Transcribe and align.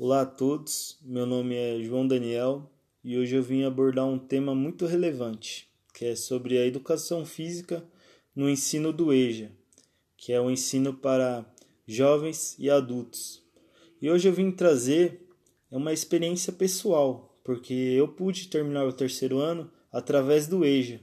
Olá 0.00 0.20
a 0.20 0.26
todos, 0.26 0.96
meu 1.02 1.26
nome 1.26 1.56
é 1.56 1.82
João 1.82 2.06
Daniel 2.06 2.70
e 3.02 3.18
hoje 3.18 3.34
eu 3.34 3.42
vim 3.42 3.64
abordar 3.64 4.06
um 4.06 4.16
tema 4.16 4.54
muito 4.54 4.86
relevante, 4.86 5.68
que 5.92 6.04
é 6.04 6.14
sobre 6.14 6.56
a 6.56 6.64
educação 6.64 7.26
física 7.26 7.84
no 8.32 8.48
ensino 8.48 8.92
do 8.92 9.12
EJA, 9.12 9.50
que 10.16 10.32
é 10.32 10.40
o 10.40 10.52
ensino 10.52 10.94
para 10.94 11.44
jovens 11.84 12.54
e 12.60 12.70
adultos. 12.70 13.42
E 14.00 14.08
hoje 14.08 14.28
eu 14.28 14.32
vim 14.32 14.52
trazer 14.52 15.26
uma 15.68 15.92
experiência 15.92 16.52
pessoal, 16.52 17.36
porque 17.42 17.74
eu 17.74 18.06
pude 18.06 18.46
terminar 18.46 18.86
o 18.86 18.92
terceiro 18.92 19.40
ano 19.40 19.68
através 19.90 20.46
do 20.46 20.64
EJA. 20.64 21.00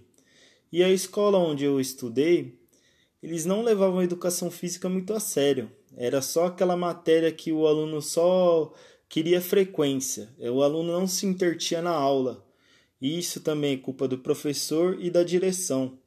E 0.71 0.81
a 0.81 0.89
escola 0.89 1.37
onde 1.37 1.65
eu 1.65 1.81
estudei, 1.81 2.57
eles 3.21 3.45
não 3.45 3.61
levavam 3.61 3.99
a 3.99 4.05
educação 4.05 4.49
física 4.49 4.87
muito 4.87 5.13
a 5.13 5.19
sério. 5.19 5.69
Era 5.97 6.21
só 6.21 6.47
aquela 6.47 6.75
matéria 6.75 7.31
que 7.31 7.53
o 7.53 7.65
aluno 7.65 8.01
só 8.01 8.73
queria 9.07 9.39
frequência, 9.39 10.29
é, 10.37 10.51
o 10.51 10.61
aluno 10.61 10.91
não 10.91 11.07
se 11.07 11.25
intertia 11.25 11.81
na 11.81 11.91
aula. 11.91 12.45
E 13.01 13.17
isso 13.17 13.39
também 13.39 13.75
é 13.75 13.77
culpa 13.77 14.07
do 14.07 14.17
professor 14.17 14.97
e 14.99 15.09
da 15.09 15.23
direção, 15.23 15.97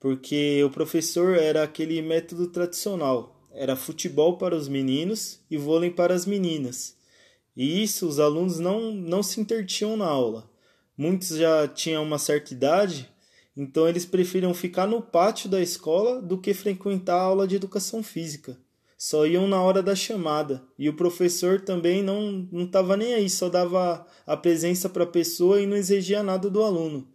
porque 0.00 0.62
o 0.64 0.70
professor 0.70 1.36
era 1.36 1.62
aquele 1.62 2.00
método 2.00 2.46
tradicional, 2.48 3.38
era 3.52 3.76
futebol 3.76 4.38
para 4.38 4.56
os 4.56 4.66
meninos 4.66 5.40
e 5.50 5.58
vôlei 5.58 5.90
para 5.90 6.14
as 6.14 6.24
meninas. 6.24 6.96
E 7.54 7.82
isso 7.82 8.08
os 8.08 8.18
alunos 8.18 8.58
não, 8.58 8.92
não 8.92 9.22
se 9.22 9.40
intertiam 9.40 9.96
na 9.96 10.06
aula. 10.06 10.50
Muitos 10.96 11.28
já 11.36 11.68
tinham 11.68 12.02
uma 12.02 12.18
certa 12.18 12.54
idade, 12.54 13.10
então 13.54 13.86
eles 13.86 14.06
preferiam 14.06 14.54
ficar 14.54 14.86
no 14.86 15.02
pátio 15.02 15.50
da 15.50 15.60
escola 15.60 16.22
do 16.22 16.38
que 16.38 16.54
frequentar 16.54 17.16
a 17.16 17.22
aula 17.22 17.46
de 17.46 17.56
educação 17.56 18.02
física 18.02 18.58
só 19.04 19.26
iam 19.26 19.46
na 19.46 19.60
hora 19.60 19.82
da 19.82 19.94
chamada. 19.94 20.64
E 20.78 20.88
o 20.88 20.96
professor 20.96 21.60
também 21.60 22.02
não 22.02 22.48
estava 22.54 22.96
nem 22.96 23.12
aí, 23.12 23.28
só 23.28 23.50
dava 23.50 24.06
a 24.26 24.34
presença 24.34 24.88
para 24.88 25.04
a 25.04 25.06
pessoa 25.06 25.60
e 25.60 25.66
não 25.66 25.76
exigia 25.76 26.22
nada 26.22 26.48
do 26.48 26.62
aluno. 26.62 27.06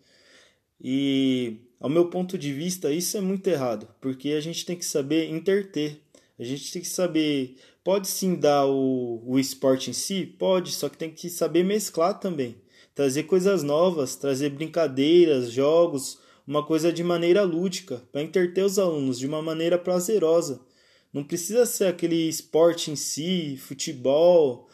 E 0.80 1.58
ao 1.80 1.90
meu 1.90 2.08
ponto 2.08 2.38
de 2.38 2.54
vista, 2.54 2.94
isso 2.94 3.18
é 3.18 3.22
muito 3.22 3.48
errado, 3.48 3.88
porque 4.00 4.34
a 4.34 4.40
gente 4.40 4.68
tem 4.68 4.76
que 4.76 4.86
saber 4.86 5.31
interter. 5.31 6.00
A 6.38 6.44
gente 6.44 6.72
tem 6.72 6.80
que 6.80 6.88
saber, 6.88 7.56
pode 7.84 8.08
sim 8.08 8.36
dar 8.36 8.68
o, 8.68 9.24
o 9.26 9.40
esporte 9.40 9.90
em 9.90 9.94
si, 9.94 10.28
pode, 10.28 10.74
só 10.74 10.90
que 10.90 10.98
tem 10.98 11.09
que 11.09 11.28
saber 11.28 11.64
mesclar 11.64 12.20
também. 12.20 12.58
Trazer 12.94 13.24
coisas 13.24 13.64
novas, 13.64 14.16
trazer 14.16 14.52
brincadeiras, 14.52 15.52
jogos, 15.52 16.20
uma 16.46 16.64
coisa 16.64 16.94
de 16.94 17.03
maneira 17.03 17.42
lúdica, 17.42 18.03
para 18.12 18.22
interter 18.22 18.64
os 18.64 18.78
alunos 18.78 19.18
de 19.18 19.26
uma 19.26 19.42
maneira 19.42 19.76
prazerosa 19.76 20.69
não 21.14 21.24
precisa 21.24 21.66
ser 21.66 21.86
aquele 21.86 22.30
esporte 22.30 22.92
em 22.92 22.96
si, 22.96 23.58
futebol. 23.58 24.70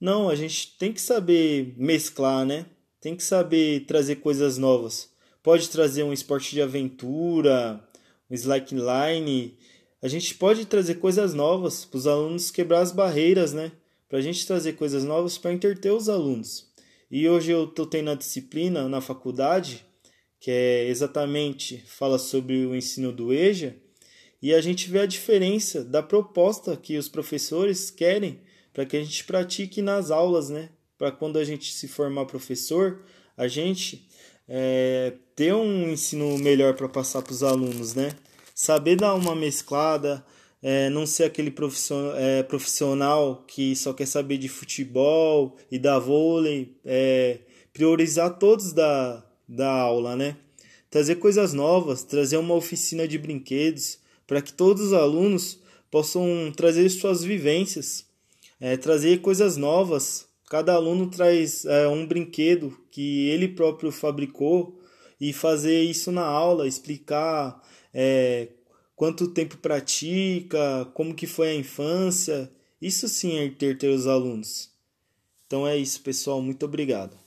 Não, 0.00 0.28
a 0.28 0.34
gente 0.34 0.76
tem 0.78 0.92
que 0.92 1.00
saber 1.00 1.74
mesclar, 1.76 2.46
né? 2.46 2.66
Tem 3.00 3.14
que 3.14 3.22
saber 3.22 3.84
trazer 3.86 4.16
coisas 4.16 4.56
novas. 4.56 5.10
Pode 5.42 5.68
trazer 5.68 6.02
um 6.02 6.12
esporte 6.12 6.52
de 6.52 6.62
aventura, 6.62 7.86
um 8.30 8.34
slackline. 8.34 9.58
A 10.00 10.08
gente 10.08 10.34
pode 10.34 10.64
trazer 10.64 10.94
coisas 10.94 11.34
novas 11.34 11.84
para 11.84 11.98
os 11.98 12.06
alunos 12.06 12.50
quebrar 12.50 12.80
as 12.80 12.92
barreiras, 12.92 13.52
né? 13.52 13.72
Para 14.08 14.18
a 14.18 14.22
gente 14.22 14.46
trazer 14.46 14.74
coisas 14.74 15.04
novas 15.04 15.36
para 15.36 15.52
entreter 15.52 15.92
os 15.92 16.08
alunos. 16.08 16.72
E 17.10 17.28
hoje 17.28 17.50
eu 17.50 17.64
estou 17.64 17.86
tendo 17.86 18.10
a 18.10 18.14
disciplina 18.14 18.88
na 18.88 19.02
faculdade, 19.02 19.84
que 20.40 20.50
é 20.50 20.88
exatamente 20.88 21.78
fala 21.86 22.18
sobre 22.18 22.64
o 22.64 22.74
ensino 22.74 23.12
do 23.12 23.32
EJA, 23.32 23.76
e 24.44 24.52
a 24.52 24.60
gente 24.60 24.90
vê 24.90 24.98
a 24.98 25.06
diferença 25.06 25.82
da 25.82 26.02
proposta 26.02 26.76
que 26.76 26.98
os 26.98 27.08
professores 27.08 27.90
querem 27.90 28.42
para 28.74 28.84
que 28.84 28.94
a 28.94 29.02
gente 29.02 29.24
pratique 29.24 29.80
nas 29.80 30.10
aulas, 30.10 30.50
né? 30.50 30.68
Para 30.98 31.10
quando 31.10 31.38
a 31.38 31.44
gente 31.44 31.72
se 31.72 31.88
formar 31.88 32.26
professor, 32.26 33.00
a 33.38 33.48
gente 33.48 34.06
é, 34.46 35.14
ter 35.34 35.54
um 35.54 35.88
ensino 35.88 36.36
melhor 36.36 36.74
para 36.74 36.86
passar 36.90 37.22
para 37.22 37.32
os 37.32 37.42
alunos, 37.42 37.94
né? 37.94 38.14
Saber 38.54 38.96
dar 38.96 39.14
uma 39.14 39.34
mesclada, 39.34 40.22
é, 40.60 40.90
não 40.90 41.06
ser 41.06 41.24
aquele 41.24 41.50
profissional, 41.50 42.12
é, 43.48 43.50
que 43.50 43.74
só 43.74 43.94
quer 43.94 44.06
saber 44.06 44.36
de 44.36 44.50
futebol 44.50 45.56
e 45.70 45.78
da 45.78 45.98
vôlei, 45.98 46.76
é, 46.84 47.38
priorizar 47.72 48.38
todos 48.38 48.74
da, 48.74 49.24
da 49.48 49.70
aula, 49.70 50.14
né? 50.14 50.36
Trazer 50.90 51.14
coisas 51.14 51.54
novas, 51.54 52.02
trazer 52.02 52.36
uma 52.36 52.54
oficina 52.54 53.08
de 53.08 53.16
brinquedos, 53.16 54.03
para 54.26 54.42
que 54.42 54.52
todos 54.52 54.82
os 54.82 54.92
alunos 54.92 55.60
possam 55.90 56.52
trazer 56.56 56.88
suas 56.90 57.22
vivências, 57.22 58.06
é, 58.60 58.76
trazer 58.76 59.20
coisas 59.20 59.56
novas. 59.56 60.26
Cada 60.48 60.74
aluno 60.74 61.10
traz 61.10 61.64
é, 61.64 61.88
um 61.88 62.06
brinquedo 62.06 62.76
que 62.90 63.28
ele 63.28 63.48
próprio 63.48 63.90
fabricou 63.90 64.80
e 65.20 65.32
fazer 65.32 65.82
isso 65.82 66.12
na 66.12 66.24
aula, 66.24 66.66
explicar 66.66 67.62
é, 67.92 68.48
quanto 68.96 69.28
tempo 69.28 69.56
pratica, 69.58 70.90
como 70.94 71.14
que 71.14 71.26
foi 71.26 71.48
a 71.50 71.54
infância. 71.54 72.50
Isso 72.80 73.08
sim 73.08 73.38
é 73.38 73.48
ter, 73.48 73.78
ter 73.78 73.88
os 73.88 74.06
alunos. 74.06 74.70
Então 75.46 75.66
é 75.66 75.76
isso, 75.76 76.00
pessoal. 76.02 76.42
Muito 76.42 76.64
obrigado. 76.66 77.23